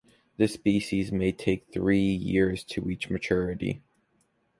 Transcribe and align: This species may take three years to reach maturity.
This 0.37 0.55
species 0.55 1.11
may 1.11 1.31
take 1.31 1.71
three 1.71 2.01
years 2.01 2.63
to 2.63 2.81
reach 2.81 3.11
maturity. 3.11 3.83